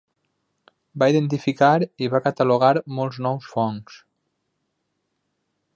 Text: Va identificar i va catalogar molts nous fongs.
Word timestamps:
Va 1.01 1.09
identificar 1.13 1.69
i 2.05 2.09
va 2.15 2.23
catalogar 2.29 2.73
molts 3.01 3.21
nous 3.27 3.53
fongs. 3.53 4.03